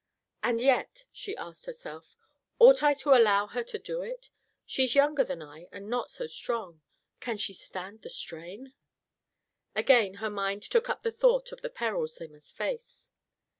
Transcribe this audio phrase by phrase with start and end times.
[0.41, 2.17] "And yet," she asked herself,
[2.57, 4.31] "ought I to allow her to do it?
[4.65, 6.81] She's younger than I, and not so strong.
[7.19, 8.73] Can she stand the strain?"
[9.75, 13.11] Again her mind took up the thought of the perils they must face.